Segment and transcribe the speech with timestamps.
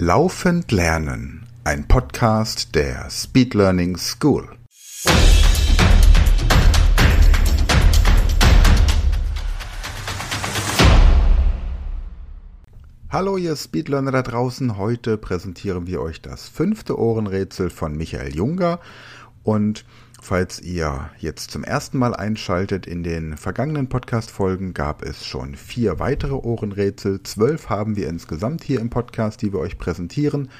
[0.00, 4.48] Laufend Lernen, ein Podcast der Speed Learning School.
[13.10, 18.78] Hallo ihr Speedlearner da draußen, heute präsentieren wir euch das fünfte Ohrenrätsel von Michael Junger
[19.42, 19.84] und
[20.20, 25.98] Falls ihr jetzt zum ersten Mal einschaltet, in den vergangenen Podcast-Folgen gab es schon vier
[26.00, 27.22] weitere Ohrenrätsel.
[27.22, 30.50] Zwölf haben wir insgesamt hier im Podcast, die wir euch präsentieren,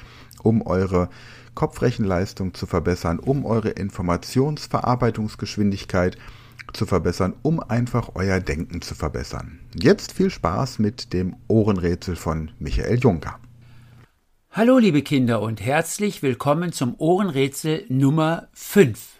[0.41, 1.09] um eure
[1.55, 6.17] Kopfrechenleistung zu verbessern, um eure Informationsverarbeitungsgeschwindigkeit
[6.73, 9.59] zu verbessern, um einfach euer Denken zu verbessern.
[9.75, 13.39] Jetzt viel Spaß mit dem Ohrenrätsel von Michael Juncker.
[14.51, 19.18] Hallo liebe Kinder und herzlich willkommen zum Ohrenrätsel Nummer 5.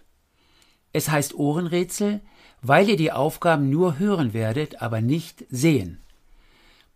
[0.94, 2.22] Es heißt Ohrenrätsel,
[2.62, 6.00] weil ihr die Aufgaben nur hören werdet, aber nicht sehen.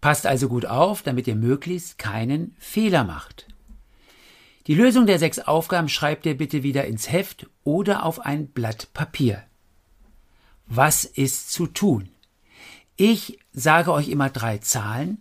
[0.02, 3.48] Passt also gut auf, damit ihr möglichst keinen Fehler macht.
[4.68, 8.90] Die Lösung der sechs Aufgaben schreibt ihr bitte wieder ins Heft oder auf ein Blatt
[8.94, 9.44] Papier.
[10.68, 12.10] Was ist zu tun?
[12.96, 15.20] Ich sage euch immer drei Zahlen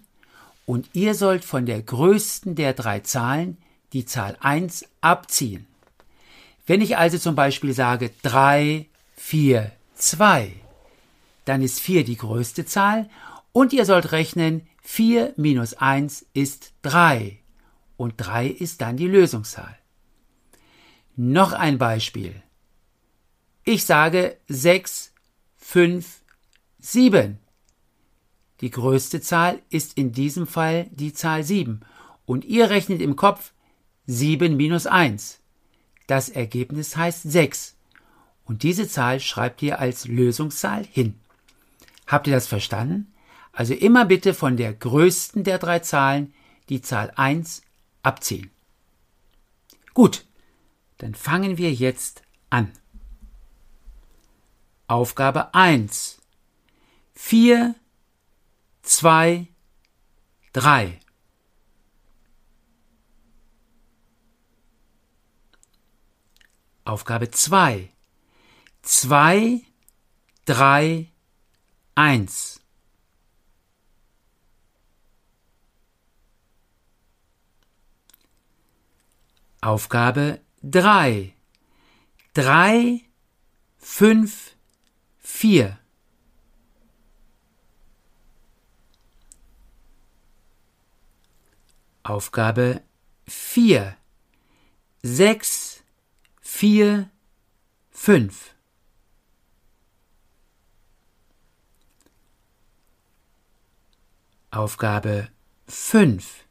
[0.66, 3.58] und ihr sollt von der größten der drei Zahlen
[3.92, 5.66] die Zahl 1 abziehen.
[6.66, 10.52] Wenn ich also zum Beispiel sage 3, 4, 2,
[11.44, 13.10] dann ist 4 die größte Zahl
[13.52, 17.38] und ihr sollt rechnen, 4 minus 1 ist 3
[17.96, 19.77] und 3 ist dann die Lösungszahl.
[21.16, 22.42] Noch ein Beispiel.
[23.64, 25.12] Ich sage 6,
[25.56, 26.22] 5,
[26.80, 27.38] 7.
[28.60, 31.80] Die größte Zahl ist in diesem Fall die Zahl 7
[32.24, 33.52] und ihr rechnet im Kopf
[34.06, 35.41] 7 minus 1.
[36.12, 37.74] Das Ergebnis heißt 6.
[38.44, 41.19] Und diese Zahl schreibt ihr als Lösungszahl hin.
[42.06, 43.10] Habt ihr das verstanden?
[43.50, 46.34] Also immer bitte von der größten der drei Zahlen
[46.69, 47.62] die Zahl 1
[48.02, 48.50] abziehen.
[49.94, 50.27] Gut,
[50.98, 52.70] dann fangen wir jetzt an.
[54.88, 56.19] Aufgabe 1.
[57.14, 57.75] 4,
[58.82, 59.47] 2,
[60.53, 60.98] 3.
[66.84, 67.91] Aufgabe 2.
[68.82, 69.60] 2,
[70.47, 71.06] 3,
[71.94, 72.60] 1.
[79.60, 81.34] Aufgabe 3.
[82.34, 83.00] 3,
[83.78, 84.56] 5,
[85.20, 85.78] 4.
[92.03, 92.82] Aufgabe
[93.28, 93.97] 4.
[95.03, 95.62] 6,
[96.62, 97.11] vier,
[97.91, 98.55] fünf.
[104.53, 105.28] Aufgabe
[105.67, 106.45] fünf,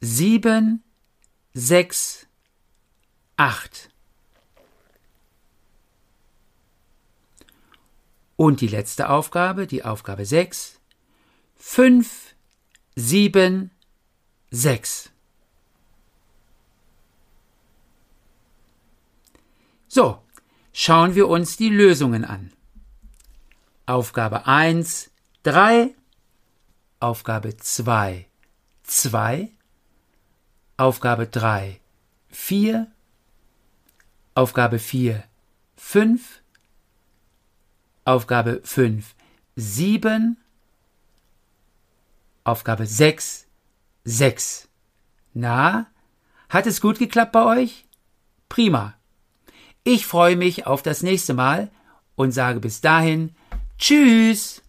[0.00, 0.82] sieben,
[1.54, 2.26] sechs,
[3.36, 3.90] acht.
[8.34, 10.80] Und die letzte Aufgabe, die Aufgabe sechs,
[11.54, 12.34] fünf,
[12.96, 13.70] sieben,
[14.50, 15.12] sechs.
[19.92, 20.22] So,
[20.72, 22.52] schauen wir uns die Lösungen an.
[23.86, 25.10] Aufgabe 1,
[25.42, 25.92] 3.
[27.00, 28.26] Aufgabe 2,
[28.84, 29.50] 2.
[30.76, 31.80] Aufgabe 3,
[32.28, 32.86] 4.
[34.36, 35.24] Aufgabe 4,
[35.76, 36.40] 5.
[38.04, 39.16] Aufgabe 5,
[39.56, 40.36] 7.
[42.44, 43.48] Aufgabe 6,
[44.04, 44.68] 6.
[45.34, 45.88] Na,
[46.48, 47.88] hat es gut geklappt bei euch?
[48.48, 48.99] Prima.
[49.84, 51.70] Ich freue mich auf das nächste Mal
[52.14, 53.34] und sage bis dahin
[53.78, 54.62] Tschüss.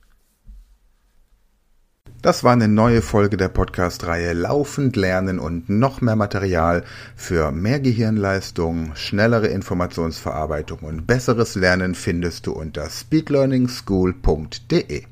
[2.21, 6.83] Das war eine neue Folge der Podcast-Reihe Laufend lernen und noch mehr Material
[7.15, 15.05] für mehr Gehirnleistung, schnellere Informationsverarbeitung und besseres Lernen findest du unter speedlearningschool.de.